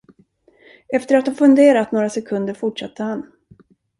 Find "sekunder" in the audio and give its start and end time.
2.09-2.53